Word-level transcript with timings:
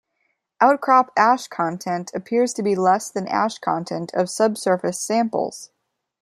Outcrop 0.59 1.11
ash 1.15 1.47
content 1.47 2.09
appears 2.15 2.53
to 2.53 2.63
be 2.63 2.73
less 2.75 3.11
than 3.11 3.27
ash 3.27 3.59
content 3.59 4.11
of 4.15 4.31
subsurface 4.31 4.99
samples. 4.99 5.69